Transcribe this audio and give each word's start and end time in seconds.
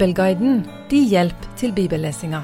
Bibelguiden 0.00 0.62
din 0.88 1.04
hjelp 1.10 1.42
til 1.60 1.74
bibellesinga. 1.76 2.38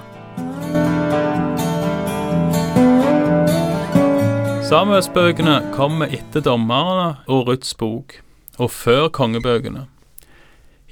Samuelsbøkene 4.68 5.54
kommer 5.72 6.12
etter 6.12 6.44
dommerne 6.44 7.14
og 7.24 7.48
Ruths 7.48 7.72
bok, 7.80 8.18
og 8.58 8.70
før 8.70 9.08
kongebøkene. 9.08 9.86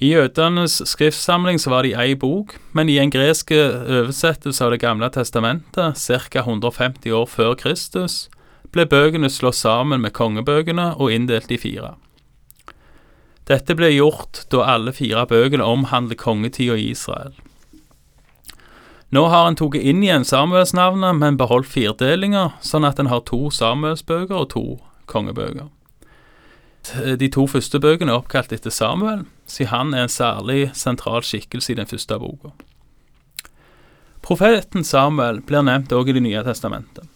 I 0.00 0.14
jødenes 0.14 0.78
skriftsamling 0.88 1.60
så 1.60 1.68
var 1.70 1.84
de 1.84 1.92
ei 2.00 2.14
bok, 2.16 2.56
men 2.72 2.88
i 2.88 2.96
en 2.96 3.12
gresk 3.12 3.52
oversettelse 3.52 4.64
av 4.64 4.72
Det 4.72 4.80
gamle 4.80 5.10
testamentet, 5.12 6.00
ca. 6.00 6.38
150 6.46 7.12
år 7.12 7.28
før 7.28 7.54
Kristus, 7.60 8.30
ble 8.72 8.88
bøkene 8.88 9.28
slått 9.28 9.60
sammen 9.60 10.00
med 10.00 10.16
kongebøkene 10.16 10.94
og 10.96 11.12
inndelt 11.12 11.52
i 11.52 11.60
fire. 11.60 11.92
Dette 13.50 13.76
ble 13.76 13.90
gjort 13.92 14.46
da 14.52 14.64
alle 14.74 14.94
fire 14.96 15.26
bøkene 15.28 15.64
omhandler 15.64 16.16
kongetida 16.16 16.78
i 16.80 16.90
Israel. 16.94 17.34
Nå 19.14 19.28
har 19.30 19.46
en 19.46 19.56
tatt 19.58 19.76
inn 19.78 20.02
igjen 20.02 20.24
Samuelsnavnet, 20.26 21.20
men 21.20 21.36
beholdt 21.38 21.68
firdelinga, 21.70 22.48
sånn 22.64 22.86
at 22.88 22.98
en 22.98 23.12
har 23.12 23.22
to 23.28 23.46
Samuelsbøker 23.52 24.34
og 24.40 24.48
to 24.54 24.64
kongebøker. 25.10 25.68
De 27.20 27.28
to 27.32 27.46
første 27.48 27.78
bøkene 27.80 28.12
er 28.12 28.20
oppkalt 28.20 28.52
etter 28.52 28.72
Samuel, 28.74 29.24
siden 29.46 29.70
han 29.70 29.94
er 29.94 30.06
en 30.06 30.12
særlig 30.12 30.72
sentral 30.76 31.22
skikkelse 31.24 31.72
i 31.72 31.78
den 31.78 31.88
første 31.88 32.18
boka. 32.20 32.52
Profeten 34.24 34.84
Samuel 34.84 35.42
blir 35.44 35.64
nevnt 35.64 35.92
også 35.92 36.10
i 36.10 36.16
Det 36.16 36.24
nye 36.24 36.42
testamentet. 36.44 37.08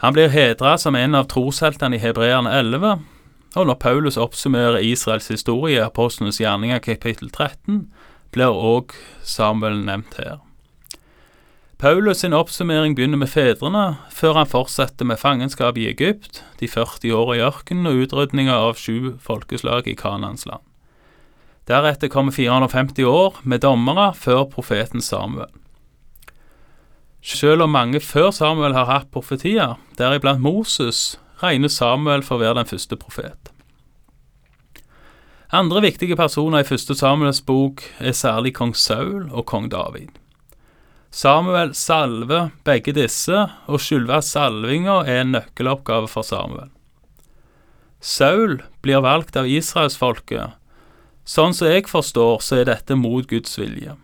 Han 0.00 0.16
blir 0.16 0.32
hedra 0.32 0.78
som 0.80 0.96
en 0.96 1.14
av 1.14 1.28
trosheltene 1.28 1.96
i 1.96 2.00
Hebreerne 2.00 2.52
11, 2.58 2.98
og 3.56 3.66
når 3.66 3.80
Paulus 3.82 4.16
oppsummerer 4.20 4.82
Israels 4.84 5.28
historie 5.28 5.80
i 5.80 5.82
Apostlenes 5.82 6.38
gjerninger 6.38 6.78
kapittel 6.84 7.30
13, 7.30 7.88
blir 8.30 8.54
òg 8.54 8.94
Samuel 9.26 9.82
nevnt 9.86 10.18
her. 10.20 10.38
Paulus 11.80 12.20
sin 12.20 12.36
oppsummering 12.36 12.92
begynner 12.94 13.16
med 13.16 13.30
fedrene, 13.32 13.96
før 14.12 14.36
han 14.36 14.48
fortsetter 14.50 15.08
med 15.08 15.16
fangenskap 15.18 15.78
i 15.80 15.86
Egypt, 15.88 16.42
de 16.60 16.68
40 16.68 17.14
åra 17.16 17.38
i 17.38 17.40
ørkenen 17.40 17.88
og 17.88 18.02
utrydninga 18.04 18.52
av 18.52 18.76
sju 18.76 19.14
folkeslag 19.24 19.88
i 19.88 19.96
Kanans 19.96 20.44
land. 20.46 20.60
Deretter 21.70 22.12
kommer 22.12 22.36
450 22.36 23.08
år 23.08 23.40
med 23.42 23.62
dommere 23.64 24.10
før 24.12 24.44
profeten 24.52 25.00
Samuel. 25.00 25.48
Selv 27.24 27.64
om 27.64 27.72
mange 27.72 28.00
før 28.00 28.30
Samuel 28.30 28.76
har 28.76 28.88
hatt 28.88 29.10
profetier, 29.12 29.78
deriblant 29.96 30.40
Moses, 30.40 31.18
regner 31.42 31.72
Samuel 31.72 32.22
for 32.26 32.38
å 32.38 32.44
være 32.44 32.60
den 32.60 32.70
første 32.70 32.98
profet. 33.00 33.50
Andre 35.50 35.82
viktige 35.82 36.14
personer 36.14 36.62
i 36.62 36.68
første 36.68 36.94
Samuels 36.94 37.40
bok 37.42 37.82
er 37.98 38.14
særlig 38.14 38.54
kong 38.54 38.76
Saul 38.78 39.26
og 39.32 39.48
kong 39.50 39.66
David. 39.72 40.12
Samuel 41.10 41.72
salver 41.74 42.52
begge 42.64 42.94
disse, 42.94 43.48
og 43.66 43.80
selve 43.82 44.20
salvinga 44.22 45.00
er 45.02 45.24
en 45.24 45.32
nøkkeloppgave 45.34 46.06
for 46.12 46.22
Samuel. 46.22 46.70
Saul 48.00 48.60
blir 48.80 49.02
valgt 49.02 49.34
av 49.36 49.50
israelsfolket. 49.50 50.54
Sånn 51.26 51.52
som 51.54 51.68
jeg 51.68 51.90
forstår, 51.90 52.38
så 52.46 52.60
er 52.60 52.70
dette 52.70 52.94
mot 52.94 53.26
Guds 53.26 53.58
vilje. 53.58 53.96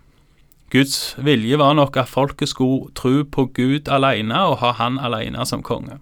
Guds 0.74 1.14
vilje 1.22 1.56
var 1.62 1.78
nok 1.78 1.96
at 1.96 2.10
folket 2.10 2.50
skulle 2.50 2.90
tro 2.98 3.22
på 3.22 3.46
Gud 3.54 3.86
alene 3.86 4.42
og 4.50 4.58
ha 4.64 4.74
han 4.82 4.98
alene 4.98 5.46
som 5.46 5.62
konge. 5.62 6.00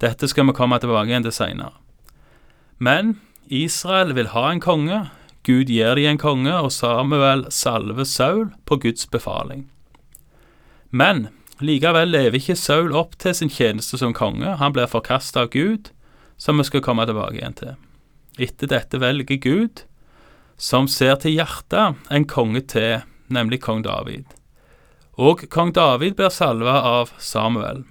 Dette 0.00 0.28
skal 0.28 0.48
vi 0.48 0.56
komme 0.56 0.78
tilbake 0.80 1.10
igjen 1.10 1.26
til 1.26 1.34
seinere. 1.36 1.74
Men 2.80 3.18
Israel 3.52 4.14
vil 4.16 4.32
ha 4.32 4.46
en 4.48 4.62
konge, 4.64 5.02
Gud 5.44 5.68
gir 5.72 5.96
dem 5.96 6.14
en 6.14 6.20
konge, 6.20 6.54
og 6.54 6.72
Samuel 6.72 7.44
salver 7.52 8.08
Saul 8.08 8.48
på 8.64 8.78
Guds 8.80 9.06
befaling. 9.12 9.66
Men 10.90 11.28
likevel 11.60 12.12
lever 12.14 12.40
ikke 12.40 12.56
Saul 12.56 12.96
opp 12.96 13.18
til 13.20 13.36
sin 13.36 13.52
tjeneste 13.52 14.00
som 14.00 14.16
konge, 14.16 14.56
han 14.56 14.72
blir 14.72 14.88
forkasta 14.88 15.44
av 15.44 15.52
Gud, 15.52 15.92
som 16.40 16.56
vi 16.56 16.64
skal 16.64 16.84
komme 16.84 17.04
tilbake 17.04 17.36
igjen 17.36 17.58
til. 17.60 17.76
Etter 18.40 18.72
dette 18.72 19.00
velger 19.00 19.36
Gud, 19.36 19.84
som 20.56 20.88
ser 20.88 21.20
til 21.20 21.36
hjertet, 21.36 22.00
en 22.08 22.28
konge 22.28 22.64
til, 22.64 23.04
nemlig 23.28 23.60
kong 23.60 23.84
David. 23.84 24.24
Og 25.20 25.44
kong 25.52 25.74
David 25.76 26.16
blir 26.16 26.32
salva 26.32 26.80
av 26.96 27.12
Samuel 27.20 27.84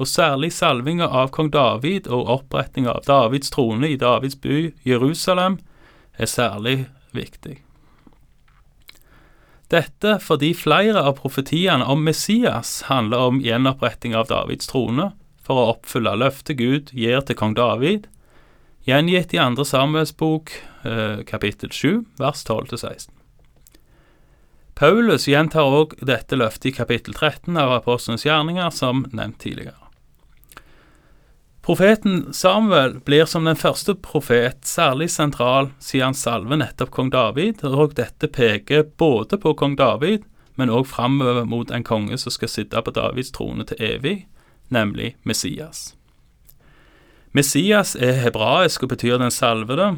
og 0.00 0.08
særlig 0.08 0.52
salvinga 0.52 1.08
av 1.08 1.32
kong 1.34 1.50
David 1.52 2.08
og 2.08 2.30
opprettinga 2.36 2.96
av 2.96 3.04
Davids 3.06 3.52
trone 3.52 3.90
i 3.92 3.98
Davids 4.00 4.38
by 4.40 4.72
Jerusalem 4.86 5.58
er 6.18 6.30
særlig 6.30 6.86
viktig. 7.12 7.58
Dette 9.72 10.18
fordi 10.20 10.52
flere 10.56 11.00
av 11.00 11.16
profetiene 11.22 11.86
om 11.88 12.02
Messias 12.04 12.82
handler 12.90 13.28
om 13.30 13.40
gjenoppretting 13.40 14.16
av 14.16 14.28
Davids 14.28 14.68
trone 14.68 15.12
for 15.42 15.58
å 15.58 15.70
oppfylle 15.76 16.12
løftet 16.20 16.60
Gud 16.60 16.92
gir 16.92 17.24
til 17.24 17.38
kong 17.38 17.56
David, 17.56 18.06
gjengitt 18.86 19.32
i 19.34 19.40
andre 19.40 19.64
Samuels 19.64 20.12
bok, 20.12 20.52
eh, 20.84 21.24
kapittel 21.24 21.72
7, 21.72 22.04
vers 22.20 22.44
12-16. 22.44 23.10
Paulus 24.74 25.28
gjentar 25.28 25.68
òg 25.68 25.94
dette 26.00 26.36
løftet 26.36 26.72
i 26.72 26.76
kapittel 26.76 27.14
13 27.14 27.56
av 27.56 27.72
Apostlenes 27.76 28.24
gjerninger, 28.26 28.70
som 28.70 29.06
nevnt 29.12 29.38
tidligere. 29.38 29.81
Profeten 31.62 32.32
Samuel 32.32 33.00
blir 33.00 33.24
som 33.24 33.44
den 33.44 33.56
første 33.56 33.94
profet 33.94 34.64
særlig 34.66 35.06
sentral 35.14 35.68
siden 35.78 36.08
han 36.10 36.16
salver 36.18 36.58
nettopp 36.58 36.90
kong 36.90 37.12
David, 37.14 37.62
og 37.62 37.94
dette 37.94 38.26
peker 38.26 38.88
både 38.98 39.38
på 39.38 39.52
kong 39.54 39.76
David, 39.78 40.24
men 40.58 40.72
òg 40.74 40.88
framover 40.90 41.46
mot 41.46 41.70
en 41.70 41.86
konge 41.86 42.18
som 42.18 42.34
skal 42.34 42.50
sitte 42.50 42.82
på 42.82 42.94
Davids 42.96 43.30
trone 43.30 43.62
til 43.68 43.78
evig, 43.78 44.16
nemlig 44.74 45.14
Messias. 45.22 45.92
Messias 47.32 47.94
er 47.94 48.18
hebraisk 48.24 48.82
og 48.82 48.90
betyr 48.96 49.22
den 49.22 49.30
salvede. 49.30 49.94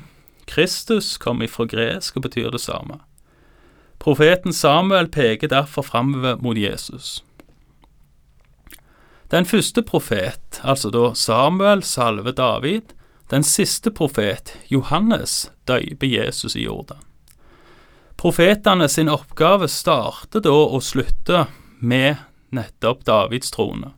Kristus 0.47 1.17
kom 1.17 1.41
ifra 1.43 1.65
gresk 1.65 2.21
og 2.21 2.29
betyr 2.29 2.53
det 2.53 2.61
samme. 2.61 3.01
Profeten 3.99 4.53
Samuel 4.53 5.09
peker 5.09 5.49
derfor 5.49 5.83
framover 5.83 6.37
mot 6.37 6.61
Jesus. 6.61 7.25
Den 9.31 9.47
første 9.47 9.83
profet, 9.83 10.61
altså 10.62 10.91
da 10.91 11.15
Samuel 11.15 11.83
salver 11.83 12.33
David, 12.33 12.95
den 13.31 13.43
siste 13.43 13.91
profet, 13.91 14.53
Johannes, 14.71 15.53
døyper 15.69 16.07
Jesus 16.07 16.57
i 16.57 16.65
Jordan. 16.65 17.01
Profetene 18.17 18.89
sin 18.89 19.09
oppgave 19.09 19.69
starter 19.69 20.41
da 20.45 20.53
og 20.53 20.83
slutter 20.83 21.49
med 21.81 22.21
nettopp 22.55 23.05
Davids 23.07 23.51
trone. 23.51 23.93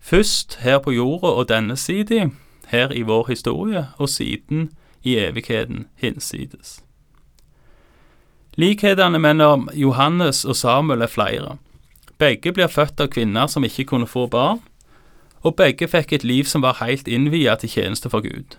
Først 0.00 0.58
her 0.60 0.78
på 0.78 0.92
jorda 0.92 1.26
og 1.26 1.48
denne 1.48 1.76
side, 1.76 2.30
her 2.68 2.92
i 2.92 3.02
vår 3.02 3.28
historie, 3.28 3.86
og 3.98 4.08
siden 4.08 4.70
i 5.02 5.16
evigheten 5.16 5.86
hinsides. 5.96 6.82
Likhetene 8.56 9.18
mellom 9.18 9.68
Johannes 9.74 10.44
og 10.44 10.56
Samuel 10.56 11.02
er 11.02 11.10
flere. 11.12 11.56
Begge 12.22 12.52
blir 12.54 12.70
født 12.70 13.00
av 13.02 13.08
kvinner 13.10 13.48
som 13.50 13.64
ikke 13.66 13.88
kunne 13.90 14.06
få 14.06 14.28
barn, 14.30 14.60
og 15.42 15.56
begge 15.58 15.88
fikk 15.90 16.12
et 16.14 16.26
liv 16.26 16.46
som 16.46 16.62
var 16.62 16.78
helt 16.78 17.08
innvia 17.10 17.56
til 17.58 17.72
tjeneste 17.72 18.10
for 18.12 18.22
Gud. 18.22 18.54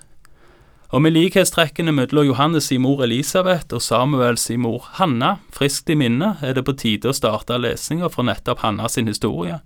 Og 0.91 1.01
med 1.01 1.15
likhetstrekkene 1.15 1.93
mellom 1.95 2.27
Johannes 2.27 2.67
sin 2.69 2.83
mor 2.83 3.05
Elisabeth 3.05 3.71
og 3.73 3.81
Samuel 3.81 4.37
sin 4.37 4.59
mor 4.65 4.89
Hanna 4.99 5.37
friskt 5.55 5.89
i 5.89 5.95
minne, 5.95 6.35
er 6.43 6.57
det 6.57 6.65
på 6.67 6.75
tide 6.75 7.09
å 7.09 7.15
starte 7.15 7.55
lesninga 7.57 8.11
fra 8.11 8.27
nettopp 8.27 8.65
Hanna 8.65 8.91
sin 8.91 9.07
historie, 9.07 9.61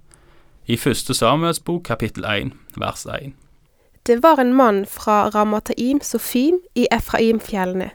i 0.67 0.77
første 0.77 1.17
Samuels 1.17 1.59
bok 1.59 1.89
kapittel 1.89 2.27
1 2.29 2.53
vers 2.77 3.05
1. 3.09 3.33
Det 4.07 4.21
var 4.23 4.39
en 4.39 4.53
mann 4.53 4.85
fra 4.85 5.25
Ramataim 5.33 6.03
Sofim 6.05 6.61
i 6.75 6.85
Efraimfjellene. 6.93 7.89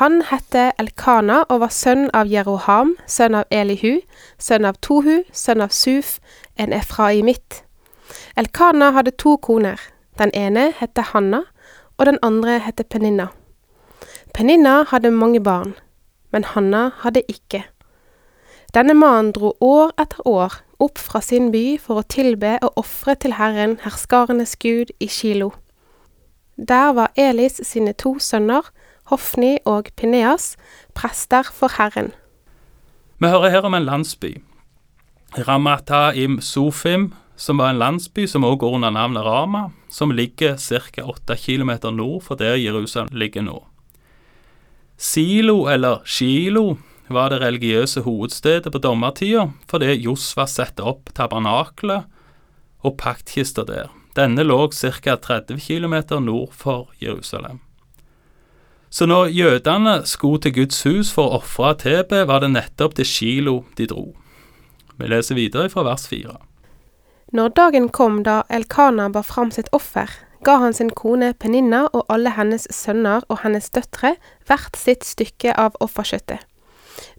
Han 0.00 0.22
hette 0.22 0.70
Elkana 0.78 1.42
og 1.48 1.60
var 1.64 1.72
sønn 1.74 2.08
av 2.14 2.30
Jeroham, 2.30 2.96
sønn 3.06 3.34
av 3.34 3.44
Elihu, 3.50 4.00
sønn 4.38 4.64
av 4.68 4.78
Tohu, 4.82 5.24
sønn 5.32 5.60
av 5.64 5.74
Suf, 5.74 6.18
en 6.56 6.72
efraimitt. 6.72 7.62
Elkana 8.36 8.92
hadde 8.96 9.16
to 9.16 9.36
koner. 9.36 9.80
Den 10.18 10.30
ene 10.34 10.70
hette 10.76 11.02
Hanna, 11.12 11.44
og 11.98 12.06
den 12.06 12.18
andre 12.22 12.58
hette 12.58 12.84
Peninna. 12.84 13.30
Peninna 14.34 14.84
hadde 14.88 15.10
mange 15.10 15.40
barn, 15.40 15.74
men 16.32 16.44
Hanna 16.44 16.90
hadde 17.02 17.22
ikke. 17.28 17.64
Denne 18.74 18.94
mannen 18.94 19.32
dro 19.34 19.56
år 19.60 19.90
etter 19.98 20.20
år 20.28 20.60
opp 20.80 20.98
fra 20.98 21.20
sin 21.20 21.50
by 21.52 21.78
for 21.82 22.00
å 22.00 22.06
tilbe 22.06 22.54
og 22.62 22.78
ofre 22.80 23.16
til 23.18 23.34
Herren, 23.36 23.78
herskarenes 23.82 24.54
Gud, 24.62 24.92
i 25.00 25.08
Kilo. 25.10 25.50
Der 26.56 26.92
var 26.92 27.12
Elis 27.16 27.60
sine 27.66 27.92
to 27.92 28.18
sønner, 28.18 28.70
Hofni 29.10 29.56
og 29.66 29.90
Pineas, 29.98 30.54
prester 30.94 31.48
for 31.50 31.72
Herren. 31.74 32.12
Vi 33.18 33.26
hører 33.26 33.50
her 33.50 33.66
om 33.66 33.74
en 33.74 33.84
landsby. 33.88 34.36
Ramataim 35.34 36.38
Sofim, 36.40 37.10
som 37.36 37.58
var 37.58 37.72
en 37.72 37.80
landsby 37.80 38.26
som 38.30 38.44
også 38.46 38.60
går 38.62 38.76
under 38.78 38.92
navnet 38.94 39.24
Rama, 39.26 39.68
som 39.90 40.14
ligger 40.14 40.56
ca. 40.56 41.02
8 41.02 41.36
km 41.36 41.70
nord 41.92 42.22
for 42.22 42.38
der 42.38 42.54
Jerusalem 42.54 43.10
ligger 43.12 43.42
nå. 43.42 43.58
Silo, 44.96 45.66
eller 45.66 46.04
Shilo, 46.04 46.76
var 47.08 47.32
det 47.32 47.40
religiøse 47.40 48.04
hovedstedet 48.06 48.70
på 48.70 48.78
dommertida 48.78 49.48
fordi 49.70 49.96
Josva 50.04 50.46
satte 50.46 50.84
opp 50.86 51.10
tabernaklet 51.16 52.06
og 52.86 52.94
paktkista 53.00 53.64
der. 53.66 53.90
Denne 54.14 54.44
lå 54.46 54.68
ca. 54.70 55.16
30 55.16 55.58
km 55.58 56.22
nord 56.22 56.54
for 56.54 56.92
Jerusalem. 57.02 57.58
Så 58.90 59.06
når 59.06 59.30
jødene 59.30 60.00
skulle 60.06 60.40
til 60.42 60.54
Guds 60.54 60.82
hus 60.82 61.12
for 61.14 61.30
å 61.30 61.38
ofre 61.38 61.76
Tebe, 61.78 62.24
var 62.26 62.42
det 62.42 62.50
nettopp 62.56 62.96
til 62.98 63.06
Kilo 63.06 63.60
de 63.78 63.86
dro. 63.86 64.08
Vi 64.98 65.06
leser 65.06 65.38
videre 65.38 65.70
fra 65.70 65.84
vers 65.86 66.08
4. 66.10 66.34
Når 67.32 67.52
dagen 67.54 67.86
kom 67.94 68.24
da 68.26 68.42
Elkana 68.50 69.06
bar 69.14 69.22
fram 69.22 69.52
sitt 69.54 69.70
offer, 69.72 70.10
ga 70.42 70.56
han 70.58 70.74
sin 70.74 70.90
kone 70.90 71.30
Peninna 71.38 71.84
og 71.92 72.10
alle 72.10 72.32
hennes 72.34 72.66
sønner 72.74 73.22
og 73.28 73.44
hennes 73.44 73.70
døtre 73.70 74.16
hvert 74.48 74.76
sitt 74.76 75.06
stykke 75.06 75.54
av 75.54 75.78
offerkjøttet. 75.84 76.42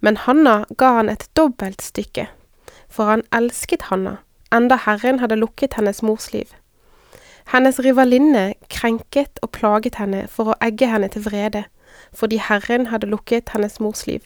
Men 0.03 0.19
Hanna 0.27 0.65
ga 0.77 0.91
han 0.99 1.09
et 1.09 1.29
dobbelt 1.39 1.81
stykke, 1.81 2.27
for 2.91 3.07
han 3.07 3.23
elsket 3.31 3.87
Hanna, 3.87 4.17
enda 4.51 4.75
Herren 4.75 5.23
hadde 5.23 5.39
lukket 5.39 5.79
hennes 5.79 6.03
mors 6.03 6.33
liv. 6.35 6.51
Hennes 7.51 7.79
rivalinne 7.83 8.53
krenket 8.71 9.41
og 9.43 9.51
plaget 9.57 9.97
henne 9.99 10.23
for 10.31 10.53
å 10.53 10.59
egge 10.63 10.87
henne 10.87 11.09
til 11.11 11.25
vrede, 11.25 11.65
fordi 12.15 12.37
Herren 12.39 12.87
hadde 12.87 13.09
lukket 13.11 13.51
hennes 13.51 13.75
mors 13.83 14.05
liv. 14.07 14.23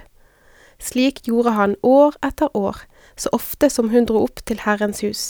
Slik 0.77 1.23
gjorde 1.25 1.55
han 1.55 1.73
år 1.81 2.13
etter 2.25 2.53
år, 2.53 2.83
så 3.17 3.31
ofte 3.33 3.71
som 3.73 3.89
hun 3.89 4.05
dro 4.05 4.21
opp 4.27 4.43
til 4.45 4.61
Herrens 4.61 5.01
hus. 5.01 5.23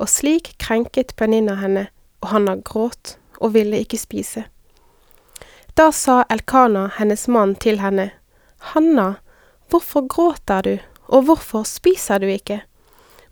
Og 0.00 0.10
slik 0.10 0.54
krenket 0.58 1.14
Peninna 1.14 1.60
henne, 1.60 1.86
og 2.22 2.32
Hanna 2.32 2.56
gråt 2.58 3.16
og 3.38 3.54
ville 3.54 3.78
ikke 3.84 4.00
spise. 4.02 4.48
Da 5.78 5.92
sa 5.94 6.24
Elkana, 6.30 6.88
hennes 6.98 7.28
mann, 7.28 7.54
til 7.54 7.78
henne, 7.78 8.10
Hanna, 8.74 9.14
hvorfor 9.70 10.08
gråter 10.10 10.66
du, 10.66 10.74
og 11.06 11.30
hvorfor 11.30 11.62
spiser 11.62 12.18
du 12.18 12.26
ikke? 12.26 12.64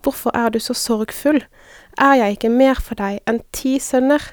Hvorfor 0.01 0.31
er 0.33 0.49
du 0.49 0.59
så 0.59 0.73
sorgfull? 0.73 1.43
Er 1.97 2.13
jeg 2.13 2.31
ikke 2.31 2.49
mer 2.49 2.79
for 2.81 2.97
deg 2.97 3.19
enn 3.29 3.41
ti 3.53 3.77
sønner? 3.79 4.23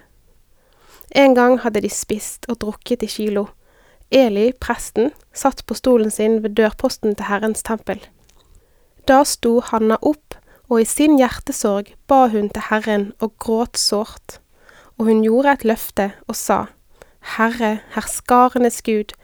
En 1.17 1.35
gang 1.37 1.59
hadde 1.61 1.83
de 1.85 1.91
spist 1.93 2.49
og 2.49 2.61
drukket 2.65 3.05
i 3.05 3.11
kilo. 3.13 3.47
Eli, 4.11 4.53
presten, 4.61 5.11
satt 5.33 5.65
på 5.67 5.77
stolen 5.77 6.11
sin 6.11 6.43
ved 6.43 6.57
dørposten 6.57 7.17
til 7.17 7.29
Herrens 7.29 7.63
tempel. 7.63 8.01
Da 9.09 9.23
sto 9.25 9.59
Hanna 9.65 9.99
opp, 10.01 10.37
og 10.69 10.83
i 10.83 10.89
sin 10.89 11.17
hjertesorg 11.21 11.95
ba 12.09 12.27
hun 12.33 12.49
til 12.53 12.69
Herren 12.69 13.11
og 13.25 13.37
gråt 13.41 13.81
sårt. 13.81 14.41
Og 14.97 15.09
hun 15.09 15.23
gjorde 15.25 15.53
et 15.53 15.65
løfte 15.65 16.11
og 16.27 16.37
sa, 16.37 16.67
Herre, 17.37 17.79
herskarenes 17.95 18.83
Gud, 18.85 19.15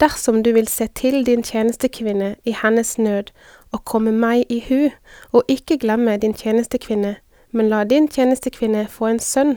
dersom 0.00 0.42
du 0.42 0.52
vil 0.52 0.68
se 0.68 0.86
til 0.86 1.26
din 1.26 1.42
tjenestekvinne 1.42 2.34
i 2.44 2.54
hennes 2.62 2.98
nød 2.98 3.30
og 3.72 3.84
komme 3.84 4.12
meg 4.12 4.44
i 4.48 4.60
hu, 4.68 4.90
og 5.32 5.44
ikke 5.48 5.78
glemme 5.78 6.16
din 6.16 6.34
tjenestekvinne, 6.34 7.16
men 7.52 7.68
la 7.68 7.84
din 7.84 8.08
tjenestekvinne 8.08 8.86
få 8.90 9.12
en 9.12 9.20
sønn, 9.20 9.56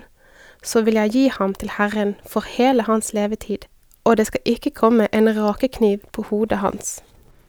så 0.64 0.82
vil 0.82 0.98
jeg 0.98 1.14
gi 1.14 1.26
ham 1.34 1.54
til 1.54 1.72
Herren 1.78 2.16
for 2.26 2.46
hele 2.58 2.84
hans 2.84 3.14
levetid, 3.14 3.68
og 4.06 4.18
det 4.18 4.28
skal 4.28 4.42
ikke 4.46 4.72
komme 4.72 5.08
en 5.14 5.30
rakekniv 5.38 6.06
på 6.14 6.26
hodet 6.30 6.62
hans. 6.64 7.00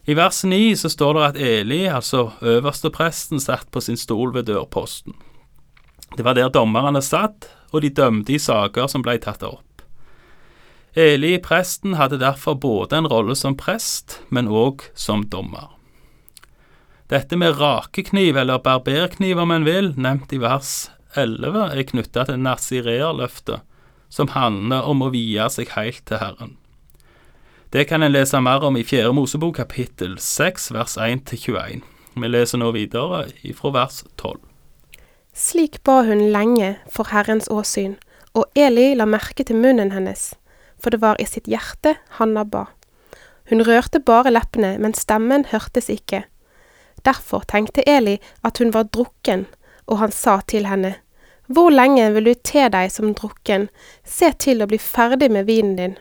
I 0.08 0.16
vers 0.16 0.44
9 0.44 0.74
så 0.80 0.88
står 0.88 1.12
det 1.12 1.24
at 1.26 1.36
Eli, 1.36 1.84
altså 1.84 2.30
øverstepresten, 2.42 3.40
satt 3.40 3.68
på 3.70 3.80
sin 3.80 3.96
stol 3.96 4.34
ved 4.34 4.48
dørposten. 4.48 5.12
Det 6.16 6.24
var 6.24 6.32
der 6.32 6.48
dommerne 6.48 7.02
satt, 7.02 7.50
og 7.72 7.82
de 7.82 7.90
dømte 7.92 8.32
i 8.32 8.38
saker 8.40 8.86
som 8.88 9.04
ble 9.04 9.18
tatt 9.20 9.44
opp. 9.44 9.67
Eli, 10.96 11.38
presten, 11.38 11.94
hadde 11.98 12.18
derfor 12.20 12.54
både 12.54 12.96
en 12.96 13.08
rolle 13.10 13.36
som 13.36 13.56
prest, 13.56 14.20
men 14.28 14.48
òg 14.48 14.86
som 14.94 15.26
dommer. 15.28 15.74
Dette 17.08 17.36
med 17.40 17.56
rakekniv, 17.60 18.36
eller 18.36 18.60
barberkniv 18.60 19.38
om 19.40 19.52
en 19.52 19.64
vil, 19.64 19.92
nevnt 19.96 20.32
i 20.32 20.40
vers 20.42 20.90
11, 21.16 21.70
er 21.72 21.88
knytta 21.88 22.24
til 22.28 22.40
nazireerløftet, 22.44 23.64
som 24.08 24.32
handler 24.32 24.88
om 24.88 25.04
å 25.04 25.12
vie 25.12 25.46
seg 25.52 25.72
helt 25.76 26.04
til 26.08 26.20
Herren. 26.20 26.56
Det 27.72 27.84
kan 27.88 28.02
en 28.02 28.12
lese 28.12 28.40
mer 28.40 28.64
om 28.64 28.76
i 28.80 28.84
Fjerde 28.84 29.12
Mosebok 29.12 29.58
kapittel 29.60 30.16
6 30.24 30.70
vers 30.72 30.96
1-21. 30.96 31.82
Vi 32.16 32.28
leser 32.28 32.60
nå 32.60 32.70
videre 32.72 33.26
ifra 33.44 33.74
vers 33.74 34.02
12. 34.16 34.40
Slik 35.36 35.82
ba 35.84 36.00
hun 36.08 36.30
lenge 36.32 36.78
for 36.88 37.12
Herrens 37.12 37.50
åsyn, 37.52 37.98
og 38.32 38.48
Eli 38.56 38.94
la 38.96 39.04
merke 39.04 39.44
til 39.44 39.60
munnen 39.60 39.92
hennes, 39.92 40.32
for 40.78 40.90
det 40.90 41.02
var 41.02 41.20
i 41.20 41.26
sitt 41.26 41.48
hjerte 41.50 41.96
Hanna 42.18 42.44
ba. 42.44 42.66
Hun 43.48 43.64
rørte 43.64 44.00
bare 44.00 44.32
leppene, 44.32 44.76
men 44.78 44.94
stemmen 44.94 45.46
hørtes 45.52 45.88
ikke. 45.88 46.24
Derfor 47.04 47.46
tenkte 47.48 47.84
Eli 47.88 48.18
at 48.44 48.58
hun 48.58 48.74
var 48.74 48.90
drukken, 48.92 49.46
og 49.86 49.98
han 50.02 50.12
sa 50.12 50.40
til 50.46 50.66
henne, 50.66 50.96
Hvor 51.48 51.70
lenge 51.70 52.12
vil 52.12 52.24
du 52.24 52.34
te 52.34 52.68
deg 52.68 52.90
som 52.92 53.14
drukken, 53.14 53.70
se 54.04 54.32
til 54.32 54.60
å 54.62 54.66
bli 54.68 54.78
ferdig 54.78 55.30
med 55.32 55.46
vinen 55.46 55.76
din. 55.76 55.96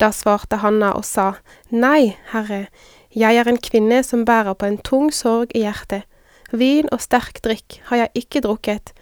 Da 0.00 0.08
svarte 0.08 0.62
Hanna 0.62 0.94
og 0.96 1.04
sa, 1.04 1.34
Nei, 1.70 2.16
Herre, 2.32 2.68
jeg 3.12 3.36
er 3.36 3.48
en 3.48 3.60
kvinne 3.60 4.02
som 4.02 4.24
bærer 4.24 4.54
på 4.54 4.66
en 4.66 4.78
tung 4.78 5.12
sorg 5.12 5.52
i 5.54 5.66
hjertet. 5.66 6.04
Vin 6.50 6.88
og 6.92 7.02
sterk 7.04 7.42
drikk 7.44 7.82
har 7.90 7.96
jeg 8.06 8.24
ikke 8.24 8.40
drukket, 8.40 8.94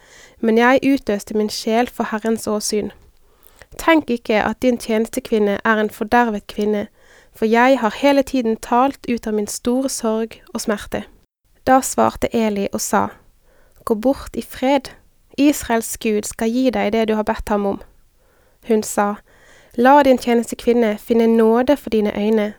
men 0.43 0.59
jeg 0.59 0.83
utøste 0.83 1.37
min 1.39 1.51
sjel 1.53 1.87
for 1.87 2.11
Herrens 2.11 2.49
åsyn. 2.51 2.91
Tenk 3.79 4.11
ikke 4.11 4.43
at 4.43 4.63
din 4.63 4.79
tjenestekvinne 4.79 5.59
er 5.65 5.81
en 5.81 5.91
fordervet 5.91 6.47
kvinne, 6.47 6.87
for 7.35 7.45
jeg 7.45 7.79
har 7.81 7.99
hele 8.01 8.23
tiden 8.23 8.57
talt 8.57 9.07
ut 9.13 9.27
av 9.27 9.35
min 9.35 9.47
store 9.47 9.89
sorg 9.89 10.41
og 10.55 10.61
smerte. 10.61 11.05
Da 11.67 11.81
svarte 11.81 12.29
Eli 12.33 12.69
og 12.73 12.81
sa, 12.81 13.09
Gå 13.85 13.95
bort 13.95 14.37
i 14.37 14.43
fred, 14.43 14.91
Israels 15.39 15.99
Gud 15.99 16.23
skal 16.23 16.51
gi 16.51 16.71
deg 16.71 16.93
det 16.93 17.09
du 17.09 17.15
har 17.15 17.23
bedt 17.23 17.49
ham 17.49 17.67
om. 17.67 17.81
Hun 18.69 18.83
sa, 18.83 19.15
La 19.77 20.03
din 20.03 20.19
tjenestekvinne 20.19 20.97
finne 20.99 21.27
nåde 21.27 21.77
for 21.77 21.91
dine 21.91 22.13
øyne. 22.17 22.55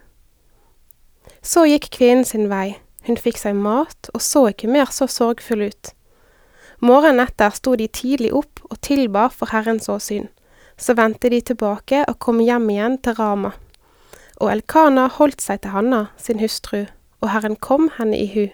Så 1.42 1.66
gikk 1.66 1.90
kvinnen 1.92 2.26
sin 2.26 2.50
vei, 2.50 2.78
hun 3.08 3.18
fikk 3.18 3.40
seg 3.42 3.56
mat 3.56 4.10
og 4.14 4.22
så 4.22 4.48
ikke 4.52 4.70
mer 4.70 4.92
så 4.92 5.08
sorgfull 5.08 5.66
ut. 5.72 5.94
Morgenen 6.80 7.24
etter 7.24 7.56
sto 7.56 7.74
de 7.76 7.88
tidlig 7.88 8.34
opp 8.38 8.62
og 8.70 8.82
tilba 8.86 9.28
for 9.34 9.50
Herrens 9.50 9.90
åsyn. 9.90 10.28
Så 10.78 10.94
vendte 10.94 11.30
de 11.34 11.42
tilbake 11.42 12.04
og 12.08 12.20
kom 12.22 12.40
hjem 12.44 12.70
igjen 12.70 12.98
til 13.02 13.18
Rama. 13.18 13.52
Og 14.38 14.52
Elkana 14.54 15.08
holdt 15.10 15.42
seg 15.42 15.64
til 15.64 15.74
Hanna, 15.74 16.06
sin 16.22 16.40
hustru, 16.40 16.86
og 17.22 17.32
Herren 17.34 17.58
kom 17.58 17.90
henne 17.98 18.18
i 18.18 18.28
hu. 18.34 18.48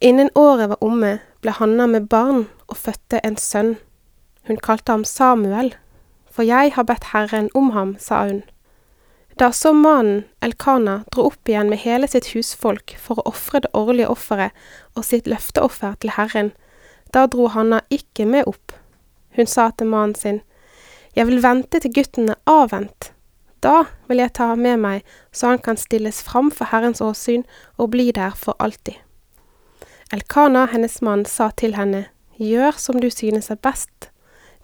Innen 0.00 0.30
året 0.34 0.70
var 0.72 0.84
omme, 0.84 1.18
ble 1.44 1.52
Hanna 1.56 1.86
med 1.86 2.08
barn 2.08 2.46
og 2.66 2.76
fødte 2.80 3.20
en 3.24 3.36
sønn. 3.36 3.76
Hun 4.48 4.60
kalte 4.62 4.92
ham 4.92 5.04
Samuel, 5.04 5.74
for 6.32 6.44
jeg 6.44 6.72
har 6.76 6.88
bedt 6.88 7.12
Herren 7.12 7.50
om 7.54 7.70
ham, 7.76 7.96
sa 8.00 8.24
hun. 8.28 8.42
Da 9.36 9.50
så 9.52 9.72
mannen, 9.76 10.24
Elkana, 10.40 11.02
dro 11.12 11.26
opp 11.28 11.48
igjen 11.48 11.68
med 11.68 11.82
hele 11.82 12.08
sitt 12.08 12.30
husfolk 12.32 12.94
for 12.96 13.20
å 13.20 13.26
ofre 13.28 13.60
det 13.64 13.72
årlige 13.76 14.08
offeret 14.08 14.56
og 14.96 15.04
sitt 15.04 15.28
løfteoffer 15.28 15.98
til 16.00 16.14
Herren, 16.16 16.54
da 17.12 17.26
dro 17.28 17.50
Hanna 17.52 17.82
ikke 17.92 18.24
med 18.24 18.48
opp. 18.48 18.72
Hun 19.36 19.48
sa 19.48 19.68
til 19.76 19.92
mannen 19.92 20.16
sin, 20.16 20.40
Jeg 21.16 21.30
vil 21.30 21.40
vente 21.40 21.80
til 21.80 21.94
gutten 21.96 22.28
er 22.28 22.40
avvent. 22.44 23.12
Da 23.64 23.86
vil 24.08 24.20
jeg 24.20 24.34
ta 24.36 24.50
ham 24.50 24.60
med 24.60 24.76
meg, 24.82 25.04
så 25.32 25.54
han 25.54 25.62
kan 25.64 25.78
stilles 25.80 26.20
fram 26.22 26.50
for 26.52 26.68
Herrens 26.68 27.00
åsyn 27.00 27.46
og 27.80 27.94
bli 27.94 28.10
der 28.12 28.36
for 28.36 28.56
alltid. 28.60 29.00
Elkana, 30.12 30.66
hennes 30.70 31.00
mann, 31.02 31.24
sa 31.24 31.48
til 31.56 31.74
henne, 31.74 32.06
Gjør 32.36 32.76
som 32.76 33.00
du 33.00 33.08
synes 33.10 33.48
er 33.50 33.56
best. 33.56 34.10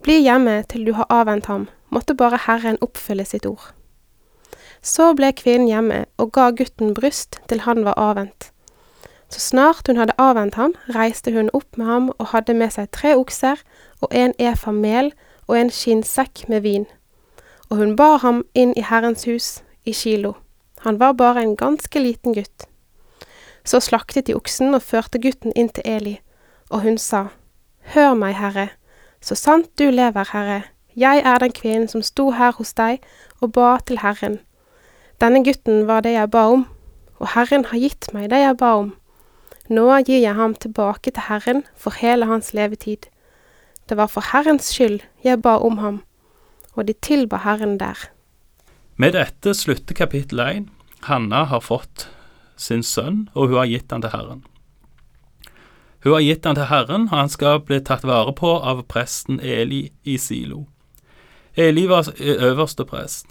Bli 0.05 0.19
hjemme 0.21 0.59
til 0.69 0.85
du 0.85 0.93
har 0.93 1.09
avvent 1.09 1.47
ham, 1.49 1.71
måtte 1.89 2.15
bare 2.15 2.37
Herren 2.45 2.77
oppfylle 2.85 3.25
sitt 3.25 3.47
ord. 3.49 3.73
Så 4.83 5.15
ble 5.17 5.33
kvinnen 5.33 5.71
hjemme 5.71 6.05
og 6.21 6.35
ga 6.37 6.51
gutten 6.53 6.93
bryst 6.93 7.41
til 7.49 7.65
han 7.65 7.81
var 7.87 7.97
avvent. 7.97 8.51
Så 9.33 9.41
snart 9.41 9.89
hun 9.89 9.97
hadde 9.97 10.19
avvent 10.21 10.59
ham, 10.61 10.77
reiste 10.93 11.33
hun 11.33 11.49
opp 11.57 11.81
med 11.81 11.87
ham 11.89 12.11
og 12.19 12.35
hadde 12.35 12.53
med 12.53 12.75
seg 12.77 12.91
tre 12.93 13.15
okser 13.17 13.63
og 14.03 14.13
en 14.13 14.37
efa 14.37 14.75
mel 14.77 15.15
og 15.49 15.59
en 15.59 15.71
skinnsekk 15.71 16.49
med 16.49 16.63
vin. 16.67 16.87
Og 17.71 17.77
hun 17.81 17.97
bar 17.97 18.19
ham 18.23 18.45
inn 18.55 18.75
i 18.77 18.85
Herrens 18.85 19.25
hus, 19.25 19.63
i 19.85 19.93
Kilo. 19.93 20.35
Han 20.85 21.01
var 21.01 21.13
bare 21.13 21.43
en 21.43 21.57
ganske 21.57 21.99
liten 21.99 22.35
gutt. 22.35 22.67
Så 23.65 23.81
slaktet 23.81 24.27
de 24.27 24.35
oksen 24.35 24.75
og 24.75 24.83
førte 24.83 25.19
gutten 25.23 25.55
inn 25.57 25.71
til 25.71 25.87
Eli, 25.87 26.19
og 26.71 26.83
hun 26.83 26.99
sa, 26.99 27.29
Hør 27.95 28.15
meg, 28.15 28.37
Herre, 28.39 28.69
så 29.21 29.35
sant 29.35 29.71
du 29.79 29.91
lever, 29.91 30.29
Herre, 30.33 30.63
jeg 30.97 31.23
er 31.25 31.39
den 31.39 31.53
kvinnen 31.53 31.89
som 31.89 32.03
sto 32.03 32.31
her 32.37 32.53
hos 32.59 32.75
deg 32.77 33.01
og 33.41 33.53
ba 33.57 33.77
til 33.87 34.03
Herren. 34.03 34.41
Denne 35.21 35.45
gutten 35.45 35.87
var 35.87 36.03
det 36.03 36.17
jeg 36.17 36.31
ba 36.31 36.49
om, 36.53 36.67
og 37.19 37.33
Herren 37.35 37.65
har 37.71 37.79
gitt 37.79 38.11
meg 38.13 38.31
det 38.31 38.43
jeg 38.43 38.59
ba 38.59 38.75
om. 38.83 38.93
Nå 39.71 39.87
gir 40.03 40.19
jeg 40.19 40.35
ham 40.35 40.55
tilbake 40.55 41.15
til 41.15 41.29
Herren 41.29 41.63
for 41.79 41.95
hele 41.97 42.27
hans 42.27 42.53
levetid. 42.53 43.07
Det 43.93 43.99
var 43.99 44.09
for 44.09 44.25
Herrens 44.25 44.71
skyld 44.73 45.03
jeg 45.21 45.43
ba 45.45 45.59
om 45.61 45.75
ham, 45.83 45.97
og 46.73 46.87
de 46.89 46.95
tilba 47.05 47.43
Herren 47.45 47.75
der. 47.77 47.99
Med 48.97 49.13
dette 49.13 49.53
slutter 49.53 49.93
kapittel 49.93 50.41
1. 50.41 50.71
Hanna 51.05 51.43
har 51.45 51.61
fått 51.61 52.07
sin 52.57 52.81
sønn, 52.81 53.27
og 53.35 53.51
hun 53.51 53.59
har 53.61 53.69
gitt 53.69 53.93
han 53.93 54.01
til 54.01 54.15
Herren. 54.15 54.41
Hun 56.07 56.15
har 56.15 56.25
gitt 56.25 56.49
han 56.49 56.57
til 56.57 56.71
Herren, 56.71 57.05
og 57.11 57.19
han 57.19 57.29
skal 57.29 57.61
bli 57.69 57.83
tatt 57.85 58.07
vare 58.09 58.33
på 58.33 58.55
av 58.65 58.81
presten 58.89 59.43
Eli 59.45 59.83
i 60.09 60.17
Silo. 60.17 60.63
Eli 61.53 61.85
var 61.85 62.09
øverste 62.17 62.89
prest. 62.89 63.29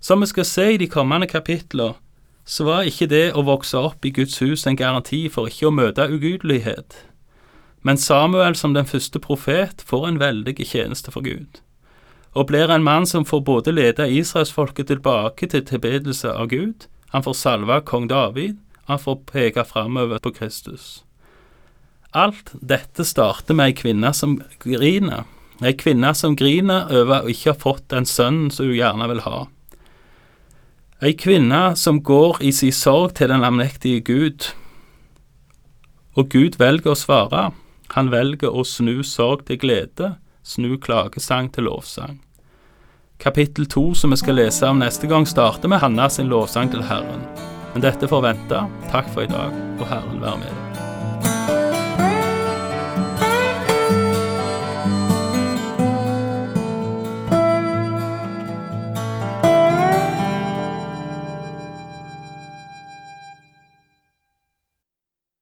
Som 0.00 0.24
vi 0.24 0.30
skal 0.32 0.48
se 0.48 0.66
i 0.72 0.80
de 0.80 0.88
kommende 0.88 1.28
kapitler, 1.28 2.00
så 2.48 2.64
var 2.64 2.88
ikke 2.88 3.12
det 3.12 3.26
å 3.36 3.44
vokse 3.44 3.76
opp 3.76 4.08
i 4.08 4.16
Guds 4.16 4.40
hus 4.40 4.64
en 4.64 4.80
garanti 4.80 5.26
for 5.28 5.52
ikke 5.52 5.68
å 5.68 5.76
møte 5.82 6.08
ugudelighet. 6.08 6.96
Men 7.82 7.98
Samuel 7.98 8.56
som 8.58 8.74
den 8.74 8.86
første 8.86 9.20
profet 9.22 9.82
får 9.86 10.06
en 10.08 10.20
veldig 10.20 10.56
tjeneste 10.66 11.14
for 11.14 11.22
Gud, 11.22 11.60
og 12.34 12.48
blir 12.50 12.70
en 12.70 12.84
mann 12.84 13.06
som 13.06 13.24
får 13.24 13.44
både 13.46 13.72
lede 13.72 14.08
israelsfolket 14.10 14.90
tilbake 14.90 15.46
til 15.46 15.64
tilbedelse 15.64 16.32
av 16.32 16.50
Gud, 16.50 16.88
han 17.12 17.24
får 17.24 17.38
salve 17.38 17.80
kong 17.88 18.08
David, 18.10 18.58
han 18.88 18.98
får 18.98 19.22
peke 19.28 19.64
framover 19.64 20.18
på 20.18 20.32
Kristus. 20.36 21.04
Alt 22.16 22.54
dette 22.64 23.04
starter 23.04 23.56
med 23.56 23.70
ei 23.70 23.76
kvinne 23.76 24.12
som 24.16 24.38
griner. 24.64 25.26
Ei 25.60 25.74
kvinne 25.76 26.14
som 26.16 26.36
griner 26.38 26.88
over 26.94 27.24
å 27.24 27.32
ikke 27.32 27.52
ha 27.52 27.58
fått 27.58 27.88
den 27.92 28.08
sønnen 28.08 28.52
som 28.54 28.68
hun 28.68 28.78
gjerne 28.78 29.08
vil 29.10 29.24
ha. 29.26 29.40
Ei 31.04 31.12
kvinne 31.14 31.76
som 31.76 32.00
går 32.02 32.40
i 32.42 32.52
sin 32.54 32.74
sorg 32.74 33.14
til 33.18 33.30
den 33.30 33.44
allmektige 33.44 34.00
Gud. 34.00 34.48
Og 36.16 36.32
Gud 36.32 36.56
velger 36.58 36.94
å 36.94 36.98
svare. 36.98 37.50
Han 37.96 38.10
velger 38.12 38.52
å 38.52 38.64
snu 38.66 39.00
sorg 39.06 39.46
til 39.48 39.60
glede, 39.62 40.14
snu 40.44 40.76
klagesang 40.80 41.52
til 41.52 41.68
lovsang. 41.68 42.20
Kapittel 43.18 43.66
to, 43.66 43.94
som 43.98 44.14
vi 44.14 44.20
skal 44.20 44.38
lese 44.38 44.68
om 44.68 44.78
neste 44.78 45.10
gang, 45.10 45.26
starter 45.26 45.72
med 45.72 45.82
Hanna 45.82 46.06
sin 46.12 46.30
lovsang 46.30 46.70
til 46.70 46.84
Herren. 46.86 47.26
Men 47.74 47.84
dette 47.84 48.08
får 48.08 48.24
vente. 48.30 48.62
Takk 48.92 49.10
for 49.14 49.26
i 49.26 49.32
dag, 49.32 49.54
og 49.80 49.86
Herren 49.90 50.22
være 50.22 50.40
med 50.44 50.50
deg. 50.52 50.67